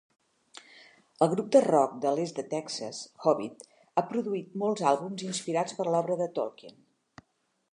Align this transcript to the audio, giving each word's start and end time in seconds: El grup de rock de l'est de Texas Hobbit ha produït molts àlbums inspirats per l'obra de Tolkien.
El 1.25 1.29
grup 1.33 1.51
de 1.55 1.59
rock 1.65 1.99
de 2.05 2.13
l'est 2.19 2.39
de 2.39 2.45
Texas 2.53 3.01
Hobbit 3.27 3.61
ha 3.95 4.05
produït 4.13 4.57
molts 4.63 4.87
àlbums 4.93 5.25
inspirats 5.29 5.77
per 5.81 5.87
l'obra 5.91 6.17
de 6.23 6.31
Tolkien. 6.41 6.81